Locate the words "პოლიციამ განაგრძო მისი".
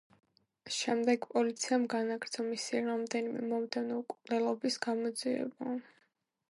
1.33-2.81